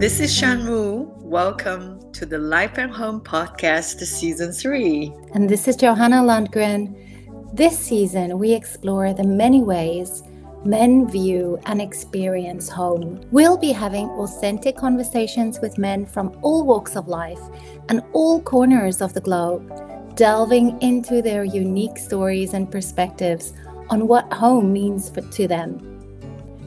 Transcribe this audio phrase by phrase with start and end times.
[0.00, 1.04] This is Shanwu.
[1.18, 5.12] Welcome to the Life at Home podcast, season three.
[5.34, 6.96] And this is Johanna Lundgren.
[7.54, 10.22] This season, we explore the many ways
[10.64, 13.20] men view and experience home.
[13.30, 17.42] We'll be having authentic conversations with men from all walks of life
[17.90, 23.52] and all corners of the globe, delving into their unique stories and perspectives
[23.90, 25.89] on what home means for, to them.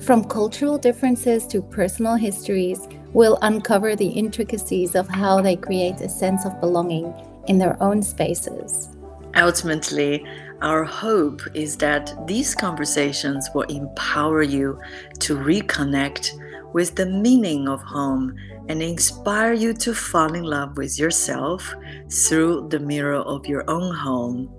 [0.05, 6.09] From cultural differences to personal histories, we'll uncover the intricacies of how they create a
[6.09, 7.13] sense of belonging
[7.47, 8.89] in their own spaces.
[9.37, 10.25] Ultimately,
[10.61, 14.77] our hope is that these conversations will empower you
[15.19, 16.31] to reconnect
[16.73, 18.35] with the meaning of home
[18.67, 21.73] and inspire you to fall in love with yourself
[22.11, 24.53] through the mirror of your own home.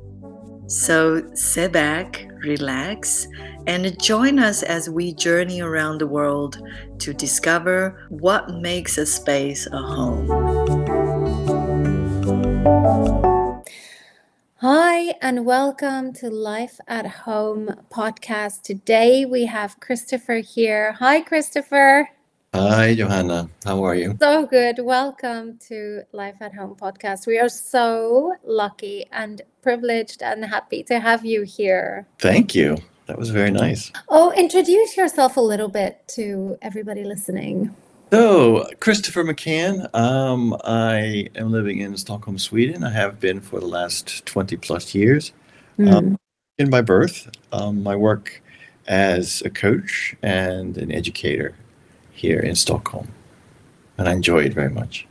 [0.66, 3.28] So sit back, relax,
[3.66, 6.58] and join us as we journey around the world
[7.00, 10.26] to discover what makes a space a home.
[14.56, 18.62] Hi, and welcome to Life at Home podcast.
[18.62, 20.92] Today we have Christopher here.
[20.92, 22.08] Hi, Christopher.
[22.54, 23.50] Hi, Johanna.
[23.64, 24.16] How are you?
[24.20, 24.78] So good.
[24.78, 27.26] Welcome to Life at Home podcast.
[27.26, 32.06] We are so lucky and privileged and happy to have you here.
[32.20, 32.78] Thank you.
[33.06, 33.90] That was very nice.
[34.08, 37.74] Oh, introduce yourself a little bit to everybody listening.
[38.12, 42.84] So, Christopher McCann, um, I am living in Stockholm, Sweden.
[42.84, 45.32] I have been for the last 20 plus years.
[45.76, 45.92] Mm.
[45.92, 46.16] Um,
[46.58, 48.40] in my birth, um, I work
[48.86, 51.56] as a coach and an educator
[52.14, 53.08] here in Stockholm,
[53.98, 55.06] and I enjoy it very much.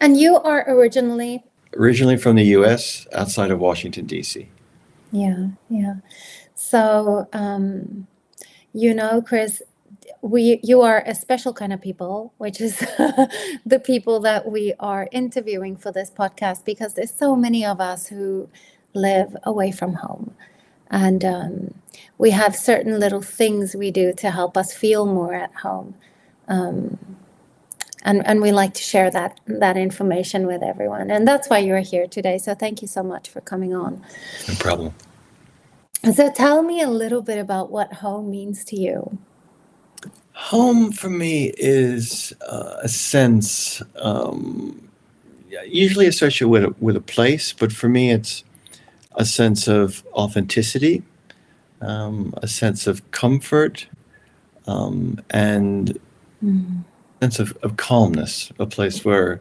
[0.00, 1.44] And you are originally?
[1.76, 4.48] Originally from the US, outside of Washington, D.C.
[5.12, 5.94] Yeah, yeah.
[6.54, 8.06] So, um,
[8.72, 9.62] you know, Chris,
[10.24, 12.78] we you are a special kind of people which is
[13.66, 18.06] the people that we are interviewing for this podcast because there's so many of us
[18.06, 18.48] who
[18.94, 20.34] live away from home
[20.90, 21.74] and um,
[22.16, 25.94] we have certain little things we do to help us feel more at home
[26.48, 26.98] um,
[28.04, 31.10] and and we like to share that that information with everyone.
[31.10, 32.38] And that's why you're here today.
[32.38, 34.02] So thank you so much for coming on.
[34.48, 34.94] No problem.
[36.14, 39.18] so tell me a little bit about what home means to you.
[40.34, 44.88] Home for me is uh, a sense, um,
[45.66, 48.42] usually associated with a, with a place, but for me, it's
[49.14, 51.04] a sense of authenticity,
[51.80, 53.86] um, a sense of comfort,
[54.66, 55.98] um, and
[56.44, 56.84] Mm.
[57.20, 59.40] sense of, of calmness, a place where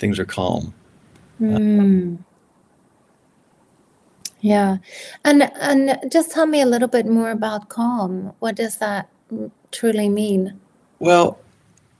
[0.00, 0.74] things are calm.
[1.40, 2.18] Mm.
[4.40, 4.78] Yeah.
[5.24, 8.32] And and just tell me a little bit more about calm.
[8.40, 9.08] What does that
[9.70, 10.58] truly mean?
[10.98, 11.38] Well,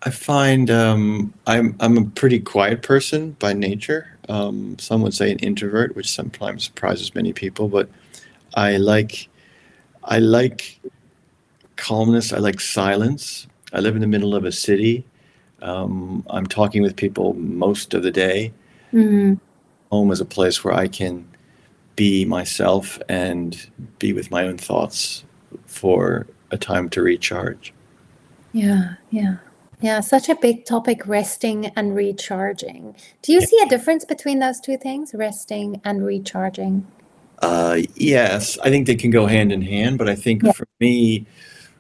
[0.03, 4.17] I find um, I'm I'm a pretty quiet person by nature.
[4.29, 7.69] Um, some would say an introvert, which sometimes surprises many people.
[7.69, 7.89] But
[8.55, 9.29] I like
[10.05, 10.81] I like
[11.77, 12.33] calmness.
[12.33, 13.47] I like silence.
[13.73, 15.05] I live in the middle of a city.
[15.63, 18.53] Um, I'm talking with people most of the day.
[18.93, 19.39] Mm.
[19.91, 21.27] Home is a place where I can
[21.97, 25.25] be myself and be with my own thoughts
[25.67, 27.73] for a time to recharge.
[28.53, 29.37] Yeah, yeah.
[29.81, 32.95] Yeah, such a big topic, resting and recharging.
[33.23, 36.87] Do you see a difference between those two things, resting and recharging?
[37.39, 40.53] Uh, yes, I think they can go hand in hand, but I think Yeah.
[40.53, 41.25] for me,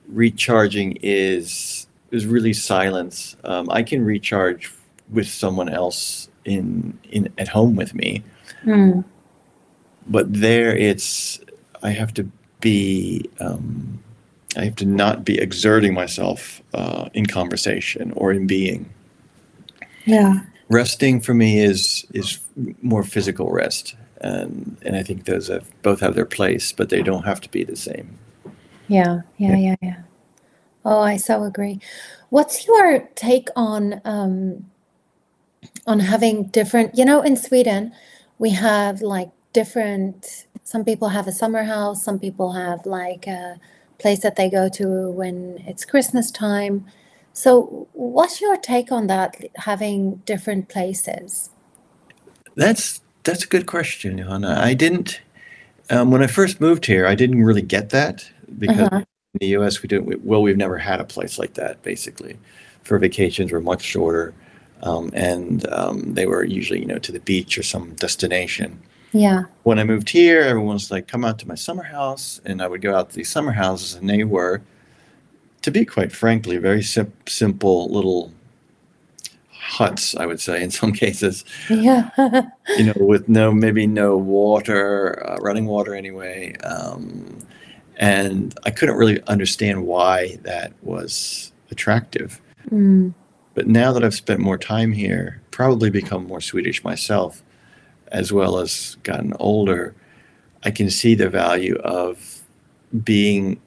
[0.09, 1.80] recharging is
[2.11, 3.37] is really silence.
[3.45, 4.73] Um, I can recharge
[5.11, 8.23] with someone else in in at home with me,
[8.65, 9.05] Mm.
[10.07, 11.41] but there it's
[11.83, 12.25] I have to
[12.61, 13.99] be um,
[14.57, 18.91] I have to not be exerting myself uh, in conversation or in being.
[20.05, 20.41] Yeah.
[20.69, 22.39] Resting for me is is
[22.83, 27.03] more physical rest, and and I think those have, both have their place, but they
[27.03, 28.19] don't have to be the same.
[28.89, 29.97] Yeah, yeah, yeah, yeah.
[30.85, 31.81] Oh, I so agree.
[32.31, 34.71] What's your take on um,
[35.87, 37.93] on having different, you know, in Sweden,
[38.39, 43.59] we have like different, some people have a summer house, some people have like a
[43.99, 46.87] place that they go to when it's Christmas time.
[47.33, 51.51] So, what's your take on that, having different places?
[52.57, 54.59] That's that's a good question, Johanna.
[54.61, 55.21] I didn't
[55.91, 57.07] um, when I first moved here.
[57.07, 59.05] I didn't really get that because Uh-huh.
[59.35, 59.83] In the U.S.
[59.83, 60.25] we didn't.
[60.25, 61.83] Well, we've never had a place like that.
[61.83, 62.37] Basically,
[62.83, 64.35] for vacations were much shorter,
[64.83, 68.81] um, and um, they were usually you know to the beach or some destination.
[69.13, 69.45] Yeah.
[69.65, 72.69] When I moved here, everyone was like, "Come out to my summer house," and I
[72.69, 74.63] would go out to these summer houses, and they were
[75.63, 78.33] to be quite frankly, very sim- simple little
[79.53, 81.45] huts, I would say, in some cases.
[81.69, 82.11] Yeah.
[82.77, 86.57] you know, with no maybe no water, uh, running water anyway.
[86.59, 87.40] Um,
[88.01, 92.41] and I couldn't really understand why that was attractive.
[92.71, 93.15] Mm.
[93.55, 97.43] But now that I've spent more time here, probably become more Swedish myself,
[98.09, 99.95] as well as gotten older,
[100.65, 102.43] I can see the value of
[103.05, 103.61] being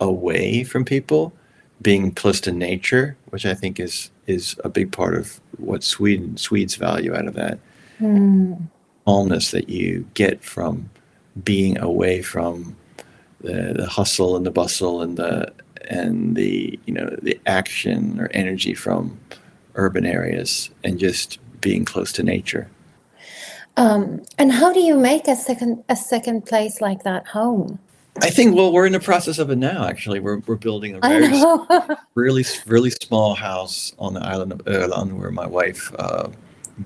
[0.00, 1.32] away from people,
[1.80, 6.36] being close to nature, which I think is is a big part of what Sweden
[6.36, 7.60] Swedes value out of that
[8.00, 8.68] Mm.
[9.06, 10.90] calmness that you get from
[11.44, 12.76] being away from
[13.46, 15.52] the, the hustle and the bustle and the
[15.88, 19.18] and the you know the action or energy from
[19.76, 22.68] urban areas and just being close to nature.
[23.76, 27.78] Um, and how do you make a second a second place like that home?
[28.22, 31.00] I think well we're in the process of it now actually we're we're building a
[31.00, 31.28] very
[32.14, 36.28] really really small house on the island of Öland where my wife uh,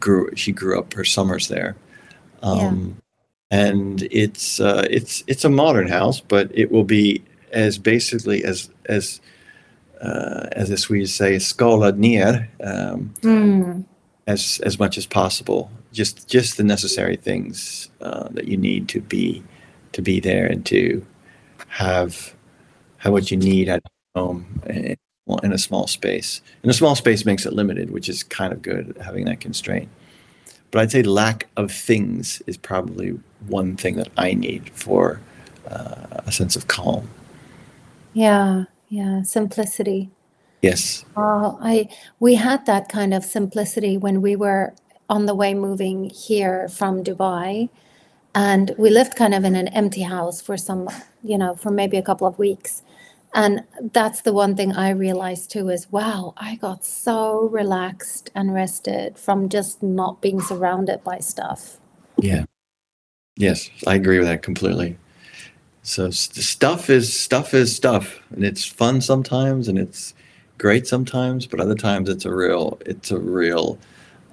[0.01, 1.77] grew she grew up her summers there
[2.43, 2.97] um,
[3.51, 8.71] and it's uh, it's it's a modern house but it will be as basically as
[8.87, 9.21] as
[10.01, 13.85] uh, as the Swedes say skalad ner um, Mm.
[14.27, 15.71] as as much as possible.
[15.93, 19.43] Just just the necessary things uh, that you need to be
[19.93, 21.05] to be there and to
[21.69, 22.35] have
[22.99, 23.83] have what you need at
[24.15, 24.97] home in,
[25.43, 26.41] in a small space.
[26.63, 29.89] And a small space makes it limited which is kind of good having that constraint
[30.71, 33.19] but i'd say lack of things is probably
[33.49, 35.21] one thing that i need for
[35.69, 37.09] uh, a sense of calm
[38.13, 40.11] Yeah, yeah, simplicity.
[40.63, 41.89] yes Oh, I
[42.19, 44.75] we had that kind of simplicity when we were
[45.09, 47.69] on the way moving here from Dubai,
[48.35, 50.89] and we lived kind of in an empty house for some,
[51.23, 52.83] you know, for maybe a couple of weeks.
[53.33, 58.53] And that's the one thing I realized too is wow, I got so relaxed and
[58.53, 61.79] rested from just not being surrounded by stuff.
[62.19, 62.45] Yeah.
[63.37, 64.99] Yes, I agree with that completely.
[65.83, 70.15] So st- stuff is stuff is stuff, and it's fun sometimes, and it's
[70.59, 73.79] great sometimes, but other times it's a real it's a real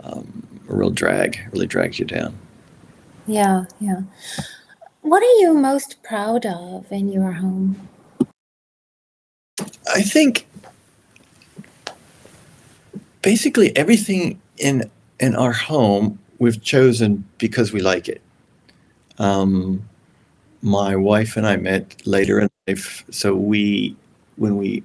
[0.03, 1.39] um, a real drag.
[1.53, 2.38] Really drags you down.
[3.27, 4.01] Yeah, yeah.
[5.01, 7.88] What are you most proud of in your home?
[9.97, 10.45] I think
[13.23, 18.21] basically everything in in our home we've chosen because we like it.
[19.17, 19.89] Um,
[20.61, 23.95] my wife and I met later in life, so we
[24.35, 24.83] when we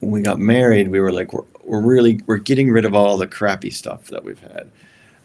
[0.00, 3.18] when we got married, we were like we're we're really we're getting rid of all
[3.18, 4.70] the crappy stuff that we've had,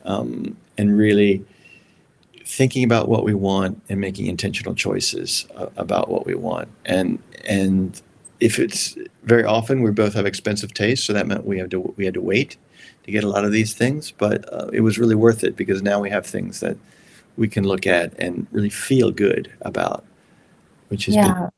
[0.03, 1.45] um, and really
[2.45, 7.17] thinking about what we want and making intentional choices uh, about what we want and
[7.45, 8.01] and
[8.41, 11.79] if it's very often we both have expensive tastes so that meant we had to
[11.95, 12.57] we had to wait
[13.03, 15.81] to get a lot of these things but uh, it was really worth it because
[15.81, 16.75] now we have things that
[17.37, 20.03] we can look at and really feel good about
[20.89, 21.49] which has been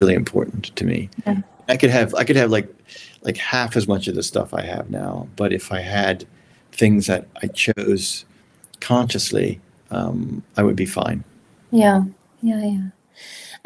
[0.00, 1.40] really important to me Yeah.
[1.68, 2.68] i could have i could have like
[3.22, 6.24] like half as much of the stuff i have now but if i had
[6.72, 8.24] things that i chose
[8.80, 9.58] consciously
[9.90, 11.24] um, i would be fine
[11.72, 12.04] yeah,
[12.42, 12.88] yeah, yeah.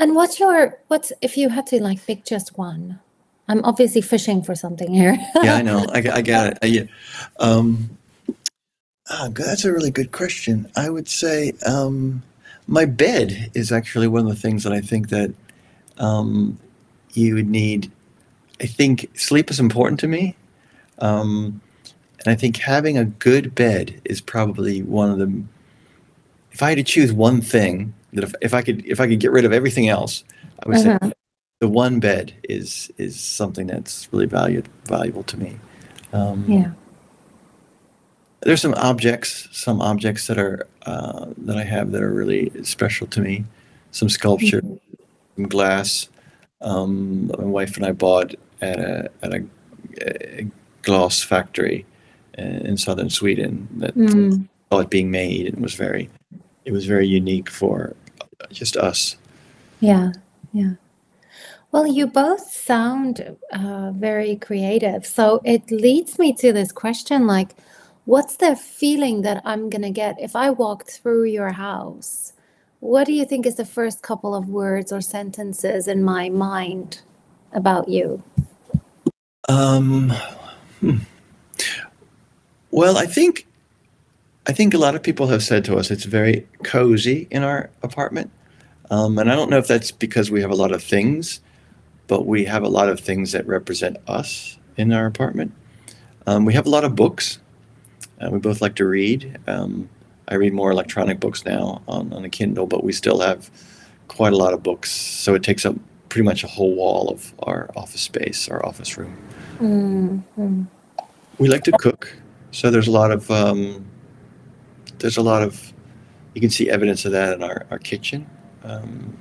[0.00, 2.98] And what's your what's if you had to like pick just one?
[3.48, 5.18] I'm obviously fishing for something here.
[5.42, 5.84] yeah, I know.
[5.92, 6.58] I, I got it.
[6.62, 6.82] I, yeah.
[7.38, 7.98] Um,
[9.08, 10.70] good- that's a really good question.
[10.74, 12.22] I would say um,
[12.66, 15.34] my bed is actually one of the things that I think that
[15.98, 16.58] um,
[17.12, 17.92] you would need.
[18.58, 20.34] I think sleep is important to me,
[21.00, 21.60] um,
[22.20, 25.42] and I think having a good bed is probably one of the.
[26.52, 29.20] If I had to choose one thing that if, if I could if I could
[29.20, 30.24] get rid of everything else,
[30.64, 31.12] I would say Mhm.
[31.60, 35.58] the one bed is is something that's really valued valuable to me.
[36.12, 36.72] Um, Yeah.
[38.42, 43.06] There's some objects, some objects that are uh, that I have that are really special
[43.08, 43.44] to me.
[43.90, 44.62] Some sculpture,
[45.36, 46.08] some glass.
[46.62, 49.44] Um, my wife and I bought at a at a,
[50.02, 50.46] a
[50.82, 51.84] glass factory
[52.38, 54.48] in, in southern Sweden that Mm.
[54.72, 56.08] saw it being made and was very
[56.64, 57.94] it was very unique for
[58.50, 59.16] just us.
[59.80, 60.12] Yeah,
[60.52, 60.74] yeah.
[61.72, 65.06] Well, you both sound uh, very creative.
[65.06, 67.54] So it leads me to this question like,
[68.06, 72.32] what's the feeling that I'm going to get if I walk through your house?
[72.80, 77.02] What do you think is the first couple of words or sentences in my mind
[77.52, 78.22] about you?
[79.48, 80.10] Um,
[80.80, 80.98] hmm.
[82.70, 83.46] Well, I think
[84.46, 87.70] I think a lot of people have said to us it's very cozy in our
[87.82, 88.30] apartment,
[88.90, 91.40] um, and I don't know if that's because we have a lot of things,
[92.06, 95.52] but we have a lot of things that represent us in our apartment.
[96.26, 97.38] Um, we have a lot of books.
[98.20, 99.38] Uh, we both like to read.
[99.46, 99.88] Um,
[100.28, 103.50] I read more electronic books now on, on a Kindle, but we still have
[104.08, 104.90] quite a lot of books.
[104.90, 105.74] So it takes up
[106.08, 109.16] pretty much a whole wall of our office space, our office room.
[109.58, 110.62] Mm-hmm.
[111.38, 112.16] We like to cook,
[112.50, 113.86] so there's a lot of um,
[115.00, 115.72] there's a lot of
[116.34, 118.28] you can see evidence of that in our, our kitchen.
[118.62, 119.18] Um,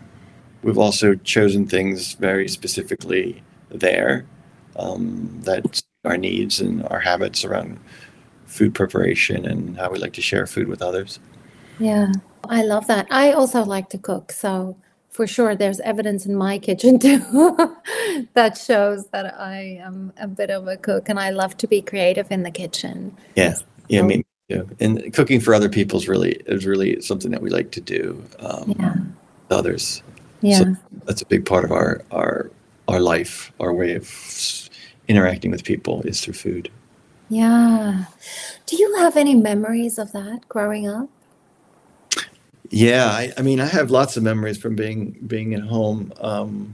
[0.61, 4.25] we've also chosen things very specifically there
[4.75, 7.79] um, that our needs and our habits around
[8.45, 11.19] food preparation and how we like to share food with others.
[11.79, 12.11] Yeah,
[12.47, 13.07] I love that.
[13.09, 14.77] I also like to cook, so
[15.09, 17.19] for sure there's evidence in my kitchen too
[18.33, 21.81] that shows that I am a bit of a cook and I love to be
[21.81, 23.17] creative in the kitchen.
[23.35, 23.55] Yeah,
[23.87, 24.67] yeah, me too.
[24.79, 28.23] And cooking for other people is really is really something that we like to do.
[28.39, 28.95] Um, Yeah.
[29.51, 30.03] Others.
[30.41, 30.75] Yeah.
[31.05, 32.51] That's a big part of our our
[32.87, 33.51] our life.
[33.59, 34.69] Our way of
[35.07, 36.71] interacting with people is through food.
[37.29, 38.05] Yeah.
[38.65, 41.09] Do you have any memories of that growing up?
[42.71, 46.13] Yeah, I, I mean, I have lots of memories from being being at home.
[46.21, 46.73] Um,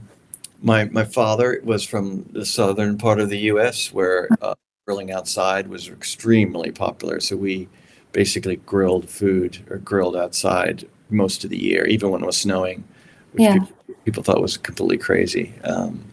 [0.62, 3.92] my my father was from the southern part of the U.S.
[3.92, 4.54] where uh,
[4.86, 7.18] grilling outside was extremely popular.
[7.18, 7.68] So we
[8.12, 12.84] basically grilled food or grilled outside most of the year, even when it was snowing,
[13.32, 13.54] which Yeah.
[13.54, 13.68] people,
[14.04, 15.52] people thought was completely crazy.
[15.64, 16.04] Um,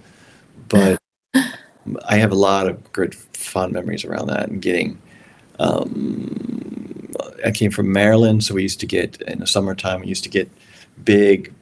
[0.70, 0.98] but
[1.36, 5.00] I have a lot of good fond memories around that and getting.
[5.60, 7.12] Um,
[7.46, 10.02] I came from Maryland, so we used to get in the summertime.
[10.02, 10.50] We used to get
[11.06, 11.54] big,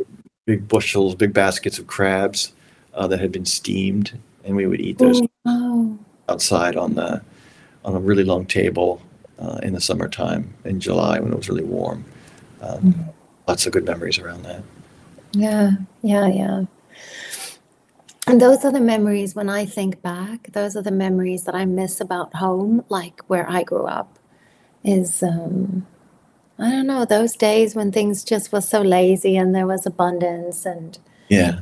[0.46, 2.54] big bushels, big baskets of crabs
[2.94, 6.00] uh, that had been steamed, and we would eat those Oh,
[6.32, 7.22] outside on the
[7.84, 9.02] on a really long table
[9.40, 12.06] uh, in the summertime in July when it was really warm.
[12.62, 13.10] Um,
[13.48, 14.64] Lots of good memories around that.
[15.34, 15.72] yeah,
[16.04, 16.64] yeah, yeah.
[18.28, 21.66] And those are the memories when I think back, those are the memories that I
[21.66, 24.20] miss about home, like where I grew up,
[24.84, 25.86] is um
[26.60, 30.66] I don't know, those days when things just were so lazy and there was abundance
[30.66, 31.62] and Yeah,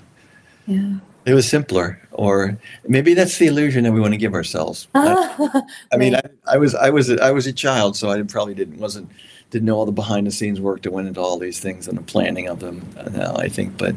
[0.67, 0.97] yeah.
[1.29, 2.57] It was simpler, or
[2.87, 4.87] maybe that's the illusion that we want to give ourselves.
[4.95, 5.61] I,
[5.93, 8.55] I mean, I, I was I was a, I was a child, so I probably
[8.55, 9.09] didn't wasn't
[9.51, 11.97] didn't know all the behind the scenes work that went into all these things and
[11.97, 12.87] the planning of them.
[12.97, 13.95] uh, Now I think, but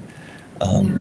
[0.61, 0.99] um,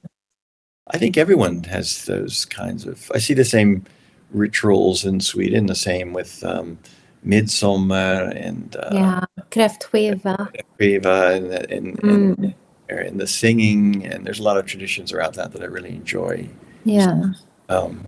[0.88, 3.11] I think everyone has those kinds of.
[3.13, 3.85] I see the same
[4.31, 6.77] rituals in Sweden, the same with um,
[7.23, 10.50] midsummer and uh, yeah, kräftskiva.
[10.79, 12.53] Riva and and, Mm.
[12.98, 16.50] And the singing, and there's a lot of traditions around that that I really enjoy.
[16.83, 17.33] Yeah.
[17.69, 18.05] Um,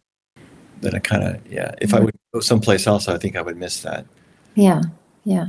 [0.81, 1.73] that I kind of yeah.
[1.81, 4.05] If I would go someplace else, I think I would miss that.
[4.55, 4.81] Yeah,
[5.23, 5.47] yeah.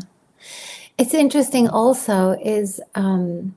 [0.96, 3.56] It's interesting also is um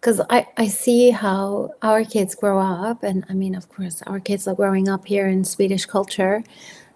[0.00, 4.20] because I, I see how our kids grow up and I mean of course our
[4.20, 6.44] kids are growing up here in Swedish culture.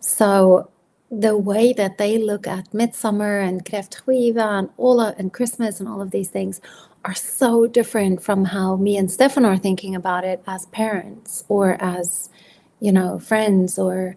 [0.00, 0.70] So
[1.10, 5.88] the way that they look at midsummer and kräftskiva and all of, and Christmas and
[5.88, 6.60] all of these things
[7.06, 11.76] are so different from how me and Stefan are thinking about it as parents or
[11.80, 12.28] as
[12.80, 14.16] you know friends or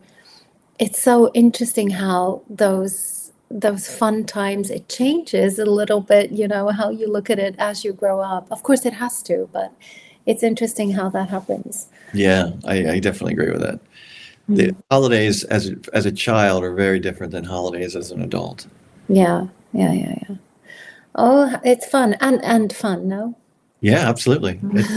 [0.80, 6.70] it's so interesting how those those fun times it changes a little bit you know
[6.70, 9.72] how you look at it as you grow up of course it has to but
[10.26, 13.80] it's interesting how that happens Yeah, I, I definitely agree with that.
[14.48, 14.80] The mm-hmm.
[14.92, 18.68] holidays as as a child are very different than holidays as an adult.
[19.08, 20.36] yeah yeah yeah yeah
[21.20, 23.36] oh it's fun and and fun no
[23.82, 24.56] Yeah, absolutely.
[24.80, 24.88] It-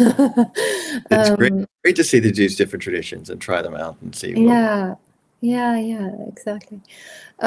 [1.10, 4.14] it's great, Um, great to see the these different traditions and try them out and
[4.20, 4.34] see.
[4.34, 4.94] what- yeah
[5.40, 6.80] yeah yeah exactly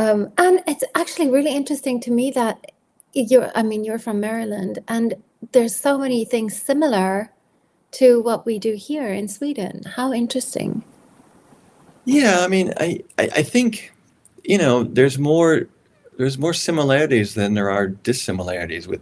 [0.02, 2.56] um, and it's actually really interesting to me that
[3.14, 5.14] you're i mean you're from maryland and
[5.54, 7.32] there's so many things similar
[8.00, 10.84] to what we do here in sweden how interesting
[12.08, 13.92] Yeah, I mean, I, I, I think,
[14.44, 15.68] you know, there's more
[16.18, 19.02] there's more similarities than there are dissimilarities with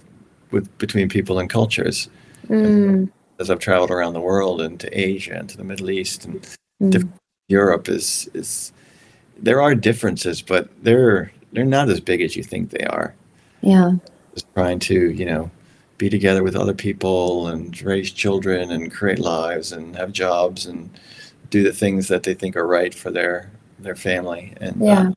[0.51, 2.09] with between people and cultures.
[2.49, 6.25] Mm, As I've traveled around the world and to Asia and to the Middle East
[6.25, 6.45] and
[6.81, 7.09] mm,
[7.47, 8.71] Europe is is
[9.37, 13.13] there are differences, but they're they're not as big as you think they are.
[13.61, 13.91] yeah
[14.33, 15.51] Just trying to, you know,
[15.97, 20.89] be together with other people and raise children and create lives and have jobs and
[21.49, 25.11] do the things that they think are right for their their family and uh, yeah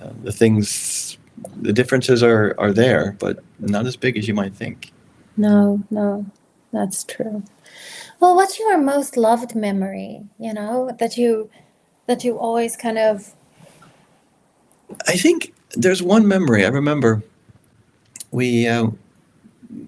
[0.00, 1.18] uh, the things
[1.56, 4.92] the differences are are there but not as big as you might think.
[5.36, 6.26] No no
[6.72, 7.42] that's true.
[8.20, 11.50] Well what's your most loved memory you know that you
[12.06, 13.34] that you always kind of
[15.08, 16.64] i think there's one memory.
[16.64, 17.22] I remember
[18.30, 18.86] we uh,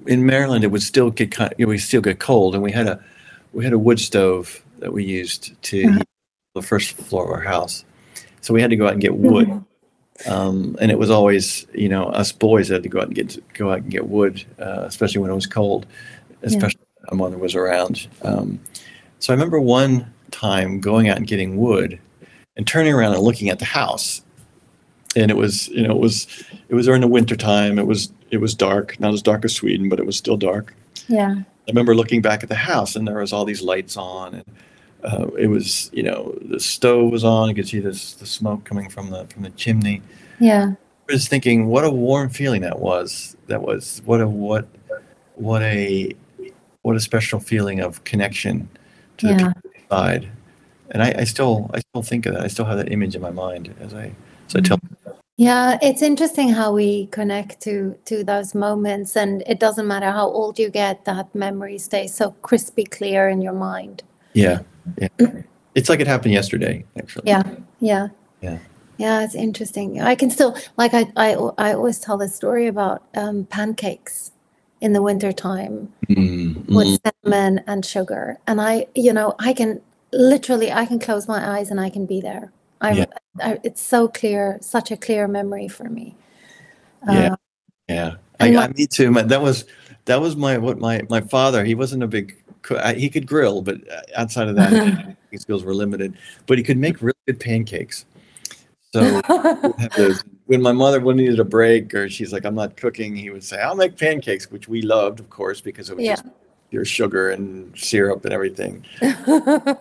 [0.07, 2.73] in maryland it would still get kind you know, we still get cold and we
[2.73, 3.03] had a
[3.53, 6.09] we had a wood stove that we used to heat
[6.55, 7.85] the first floor of our house.
[8.41, 9.65] So we had to go out and get wood.
[10.27, 13.55] Um, and it was always, you know, us boys had to go out and get
[13.55, 15.87] go out and get wood, uh, especially when it was cold,
[16.43, 18.09] especially when my mother was around.
[18.23, 18.59] Um,
[19.21, 22.01] so I remember one time going out and getting wood,
[22.57, 24.23] and turning around and looking at the house,
[25.15, 26.27] and it was, you know, it was,
[26.69, 27.79] it was during the winter time.
[27.79, 30.75] It was, it was dark, not as dark as Sweden, but it was still dark.
[31.07, 31.37] Yeah.
[31.37, 34.45] I remember looking back at the house, and there was all these lights on, and
[35.05, 37.49] uh, it was, you know, the stove was on.
[37.49, 40.03] You could see this the smoke coming from the from the chimney.
[40.41, 40.73] Yeah.
[41.09, 43.37] I was thinking, what a warm feeling that was.
[43.47, 44.69] That was what a what
[45.37, 46.13] what a
[46.83, 48.69] what a special feeling of connection
[49.19, 49.53] to the Yeah.
[49.53, 50.29] people inside.
[50.91, 52.43] And I, I still I still think of that.
[52.43, 54.13] I still have that image in my mind as I
[54.49, 54.79] as I tell.
[55.37, 60.27] Yeah, it's interesting how we connect to to those moments and it doesn't matter how
[60.27, 64.03] old you get, that memory stays so crispy clear in your mind.
[64.33, 64.61] Yeah,
[64.99, 65.09] yeah.
[65.75, 67.29] It's like it happened yesterday, actually.
[67.29, 67.43] Yeah.
[67.81, 68.09] Yeah.
[68.41, 68.59] Yeah.
[68.99, 70.01] Yeah, it's interesting.
[70.01, 74.33] I can still like I I I always tell this story about um, pancakes
[74.81, 78.39] in the winter time Mm, with cinnamon and sugar.
[78.47, 79.81] And I, you know, I can
[80.13, 82.53] literally I can close my eyes and I can be there.
[82.81, 83.07] I, Yeah.
[83.41, 86.17] I it's so clear, such a clear memory for me.
[87.07, 87.33] Yeah.
[87.33, 87.37] Uh,
[87.89, 89.11] Yeah, I, And I me too.
[89.11, 89.65] My, that was
[90.07, 91.65] that was my what my my father.
[91.65, 92.37] He wasn't a big.
[92.71, 96.15] I- He could grill, but uh, outside of that, his skills were limited.
[96.47, 98.05] But he could make really good pancakes.
[98.93, 99.25] So we'd
[99.79, 100.25] have those.
[100.47, 103.61] when my mother needed a break, or she's like, "I'm not cooking," he would say,
[103.61, 106.15] "I'll make pancakes," which we loved, of course, because it was Yeah.
[106.17, 106.25] just
[106.71, 108.85] pure sugar and syrup and everything.
[109.03, 109.77] yeah.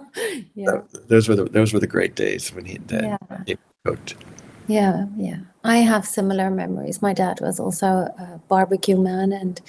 [0.55, 3.17] Th- Those were the those were the great days when he Yeah.
[3.45, 4.15] he cooked.
[4.67, 5.37] Yeah, yeah.
[5.63, 7.01] I have similar memories.
[7.01, 9.61] My dad was also a barbecue man, and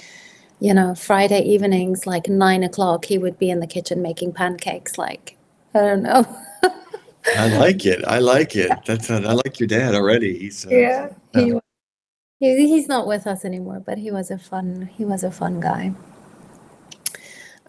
[0.61, 4.99] you know, Friday evenings, like nine o'clock, he would be in the kitchen making pancakes.
[4.99, 5.37] Like,
[5.75, 6.27] I don't know.
[7.37, 8.05] I like it.
[8.05, 8.71] I like it.
[8.87, 10.39] That's uh, I like your dad already.
[10.39, 11.59] He's uh, yeah, he, yeah.
[12.41, 15.61] he he's not with us anymore, but he was a fun he was a fun
[15.61, 15.93] guy.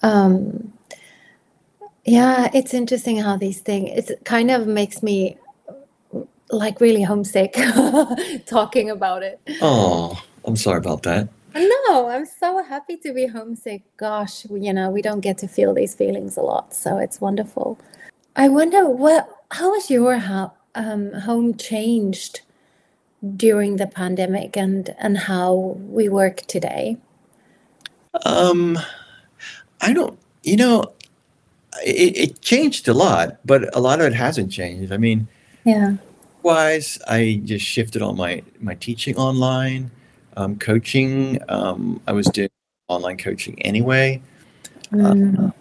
[0.01, 0.73] Um,
[2.05, 4.09] yeah, it's interesting how these things.
[4.09, 5.37] It kind of makes me
[6.51, 7.55] like really homesick
[8.45, 9.39] talking about it.
[9.61, 11.27] Oh, I'm sorry about that.
[11.55, 13.81] No, I'm so happy to be homesick.
[13.97, 17.79] Gosh, you know, we don't get to feel these feelings a lot, so it's wonderful.
[18.35, 22.41] I wonder what how has your ho- um, home changed
[23.35, 25.53] during the pandemic and and how
[25.89, 26.97] we work today?
[28.25, 28.77] Um,
[29.81, 30.17] I don't.
[30.43, 30.83] You know,
[31.83, 34.91] it, it changed a lot, but a lot of it hasn't changed.
[34.91, 35.27] I mean,
[35.65, 35.95] Yeah,
[36.43, 39.91] wise, I just shifted all my my teaching online,
[40.37, 41.39] um, coaching.
[41.49, 42.49] Um, I was doing
[42.87, 44.21] online coaching anyway,
[44.91, 45.53] Mm,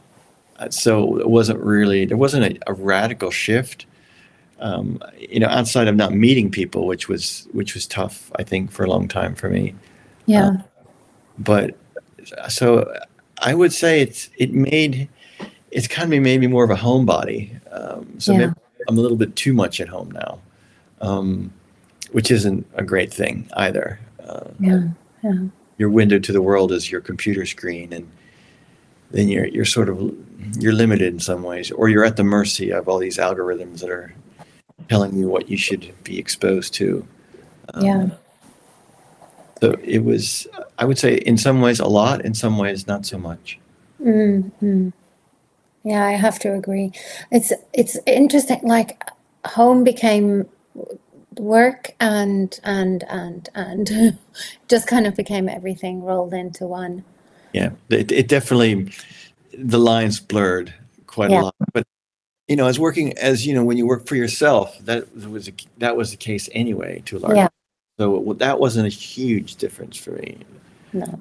[0.58, 3.86] uh, so it wasn't really there wasn't a, a radical shift.
[4.60, 8.72] Um, you know, outside of not meeting people, which was which was tough, I think,
[8.72, 9.74] for a long time for me.
[10.26, 10.56] yeah,
[11.38, 11.76] but
[12.48, 12.92] so
[13.42, 15.08] I would say it's it made
[15.70, 17.60] it's kind of made me more of a homebody.
[17.70, 18.38] Um, so Yeah.
[18.38, 18.52] maybe
[18.88, 20.40] I'm a little bit too much at home now,
[21.02, 21.52] um,
[22.12, 24.00] which isn't a great thing either.
[24.60, 24.82] Yeah,
[25.22, 25.38] yeah,
[25.78, 28.10] your window to the world is your computer screen, and
[29.10, 30.14] then you're you're sort of
[30.58, 33.90] you're limited in some ways, or you're at the mercy of all these algorithms that
[33.90, 34.12] are
[34.88, 37.06] telling you what you should be exposed to.
[37.74, 38.08] Um, yeah.
[39.60, 40.46] So it was,
[40.78, 43.58] I would say, in some ways a lot, in some ways not so much.
[44.00, 44.92] Mm, mm.
[45.82, 46.92] Yeah, I have to agree.
[47.32, 48.60] It's it's interesting.
[48.62, 49.02] Like
[49.44, 50.46] home became
[51.38, 54.18] work and and and and
[54.68, 57.04] just kind of became everything rolled into one.
[57.52, 58.92] Yeah, it, it definitely,
[59.56, 60.74] the lines blurred
[61.06, 61.42] quite Yeah.
[61.42, 61.54] a lot.
[61.72, 61.84] But
[62.48, 65.52] you know, as working as you know, when you work for yourself, that was a,
[65.78, 67.36] that was the case anyway to a large.
[67.36, 67.48] Yeah.
[67.98, 70.38] So that wasn't a huge difference for me.
[70.92, 71.20] No.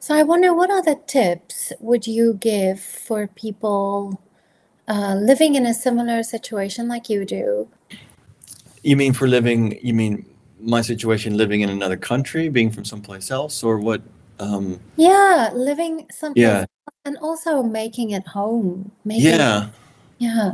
[0.00, 4.20] So I wonder what other tips would you give for people
[4.88, 7.68] uh, living in a similar situation like you do?
[8.86, 9.78] You mean for living?
[9.82, 10.24] You mean
[10.60, 14.00] my situation, living in another country, being from someplace else, or what?
[14.38, 16.60] Um, Yeah, living someplace Yeah.
[16.60, 18.92] else and also making it home.
[19.04, 19.68] Making, yeah,
[20.18, 20.52] Yeah.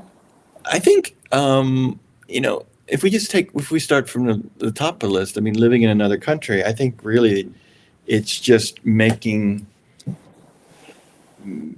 [0.65, 4.73] I think um, you know if we just take if we start from the, the
[4.73, 5.37] top of the list.
[5.37, 6.65] I mean, living in another country.
[6.65, 7.53] I think really
[8.07, 9.67] it's just making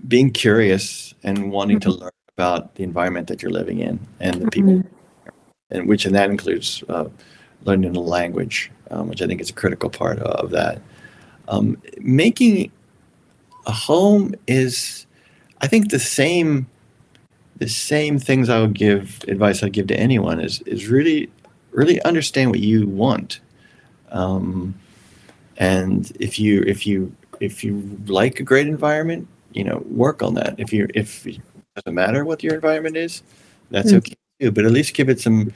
[0.06, 4.50] being curious and wanting to learn about the environment that you're living in and the
[4.50, 4.86] people, Mhm.
[5.74, 7.06] And which and that includes uh,
[7.64, 10.80] learning the language, um, which I think is a critical part of that.
[11.48, 12.72] Um, making
[13.66, 15.06] a home is,
[15.62, 16.66] I think, the same
[17.58, 21.30] the same things I would give advice I'd give to anyone is is really
[21.72, 23.40] really understand what you want.
[24.10, 24.74] Um,
[25.58, 30.34] and if you if you if you like a great environment, you know, work on
[30.34, 30.54] that.
[30.58, 31.40] If you if it
[31.76, 33.22] doesn't matter what your environment is,
[33.70, 33.98] that's Mm.
[33.98, 34.52] okay too.
[34.52, 35.52] But at least give it some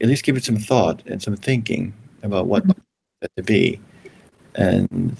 [0.00, 2.66] at least give it some thought and some thinking about what
[3.20, 3.80] that to be.
[4.54, 5.16] And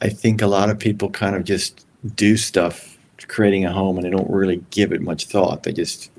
[0.00, 4.06] I think a lot of people kind of just do stuff creating a home and
[4.06, 5.64] they don't really give it much thought.
[5.64, 6.10] They just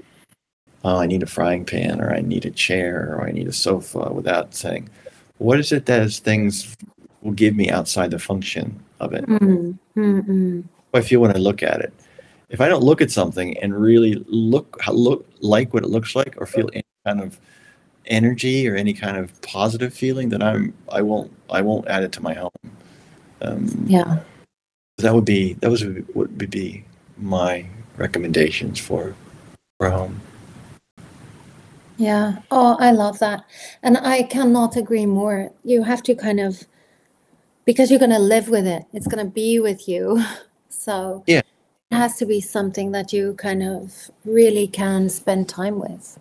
[0.84, 3.54] oh, I need a frying pan or I need a chair or I need a
[3.54, 4.90] sofa without saying,
[5.38, 6.76] what is it that is things
[7.22, 9.26] will give me outside the function of it?
[9.26, 10.64] Mm, mm, mm.
[10.94, 11.94] How I feel when I look at it.
[12.50, 16.36] If I don't look at something and really look look like what it looks like
[16.38, 17.40] or feel any kind of
[18.08, 22.12] energy or any kind of positive feeling, then I'm I won't I won't add it
[22.14, 22.52] to my home.
[23.42, 24.20] Um, Yeah.
[24.98, 25.84] that would be that was
[26.14, 26.84] what would be
[27.18, 27.66] my
[27.98, 29.14] recommendations for
[29.78, 30.20] for home.
[31.98, 32.40] Yeah.
[32.50, 33.44] Oh, I love that.
[33.84, 35.52] And I cannot agree more.
[35.66, 36.66] You have to kind of,
[37.66, 40.24] because you're going to live with it, it's going to be with you.
[40.72, 41.42] So Yeah.
[42.00, 46.18] Has to be something that you kind of really can spend time with.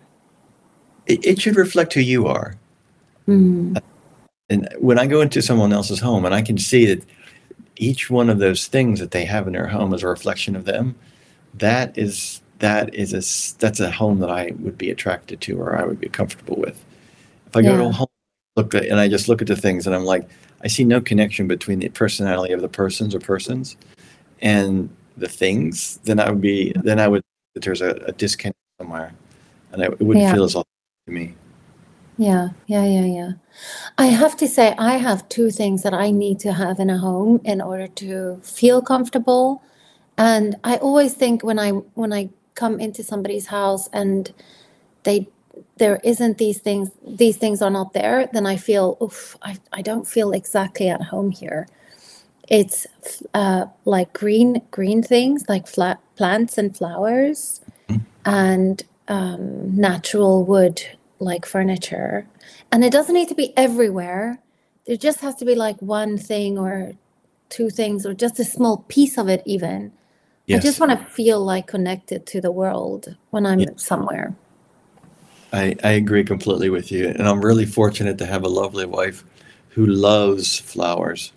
[1.07, 2.55] It, it should reflect who you are.
[3.27, 3.81] Mm.
[4.49, 7.03] And when I go into someone else's home and I can see that
[7.77, 10.65] each one of those things that they have in their home is a reflection of
[10.65, 10.95] them,
[11.53, 13.23] that is that is a
[13.59, 16.83] that's a home that I would be attracted to or I would be comfortable with.
[17.47, 18.07] If I go to a home
[18.57, 20.27] look at and I just look at the things and I'm like,
[20.61, 23.77] I see no connection between the personality of the persons or persons
[24.41, 24.89] and
[25.19, 27.23] the things, then I would be then I would
[27.55, 29.13] that there's a, a disconnect somewhere,
[29.71, 30.33] and I, it wouldn't Yeah.
[30.33, 31.35] feel as authentic to me.
[32.17, 33.31] Yeah, yeah, yeah, yeah.
[33.97, 36.97] I have to say, I have two things that I need to have in a
[36.97, 39.63] home in order to feel comfortable.
[40.17, 44.33] And I always think when I when I come into somebody's house and
[45.03, 45.29] they
[45.77, 49.81] there isn't these things these things are not there, then I feel, oof, I, I
[49.81, 51.67] don't feel exactly at home here.
[52.49, 52.87] It's
[53.33, 58.01] uh, like green green things like flat plants and flowers Mhm.
[58.25, 60.81] and um, natural wood
[61.19, 62.27] like furniture.
[62.71, 64.39] And it doesn't need to be everywhere.
[64.85, 66.93] There just has to be like one thing or
[67.49, 69.91] two things or just a small piece of it even.
[70.51, 73.69] I just want to feel like connected to the world when I'm Yeah.
[73.77, 74.35] somewhere.
[75.53, 79.23] I, I agree completely with you, and I'm really fortunate to have a lovely wife
[79.69, 81.31] who loves flowers.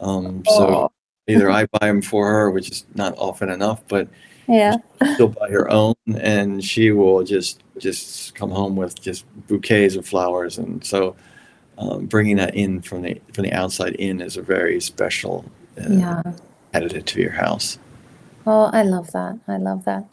[0.00, 0.90] Um, so Oh.
[1.28, 4.08] either I buy them for her, which is not often enough, but
[4.48, 4.76] Yeah.
[5.16, 10.06] she'll buy her own, and she will just just come home with just bouquets of
[10.06, 11.14] flowers, and so
[11.78, 15.44] um, bringing that in from the from the outside in is a very special
[15.78, 16.22] uh, Yeah.
[16.74, 17.78] additive to your house.
[18.46, 19.38] Oh, I love that.
[19.48, 20.04] I love that.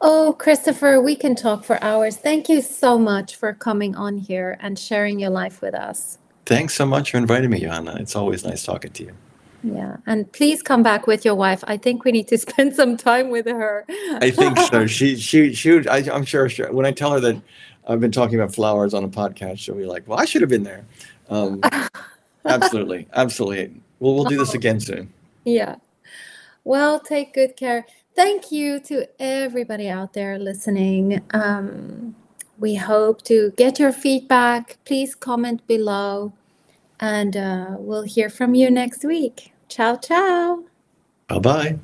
[0.00, 2.16] Oh, Christopher, we can talk for hours.
[2.16, 6.18] Thank you so much for coming on here and sharing your life with us.
[6.46, 7.96] Thanks so much for inviting me, Johanna.
[7.98, 9.12] It's always nice talking to you.
[9.64, 9.96] Yeah.
[10.06, 11.64] And please come back with your wife.
[11.66, 13.84] I think we need to spend some time with her.
[14.20, 14.86] I think so.
[14.96, 15.72] She she she.
[15.72, 16.72] would- I, I'm sure, sure.
[16.72, 17.40] When I tell her that
[17.88, 20.50] I've been talking about flowers on a podcast, she'll be like, "Well, I should have
[20.50, 20.84] been there."
[21.28, 21.60] Um,
[22.44, 23.80] absolutely, absolutely.
[23.98, 25.12] Well, we'll do this again soon.
[25.44, 25.76] Yeah.
[26.64, 27.86] Well, take good care.
[28.14, 31.22] Thank you to everybody out there listening.
[31.32, 32.14] Um,
[32.58, 34.78] we hope to get your feedback.
[34.84, 36.32] Please comment below,
[37.00, 39.52] and uh, we'll hear from you next week.
[39.68, 40.64] Ciao, ciao.
[41.28, 41.78] Bye bye.